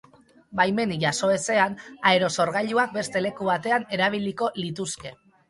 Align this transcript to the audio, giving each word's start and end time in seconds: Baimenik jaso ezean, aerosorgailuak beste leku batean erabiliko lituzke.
Baimenik 0.59 1.03
jaso 1.03 1.29
ezean, 1.33 1.75
aerosorgailuak 2.13 2.97
beste 2.97 3.23
leku 3.27 3.51
batean 3.53 3.87
erabiliko 4.01 4.51
lituzke. 4.63 5.15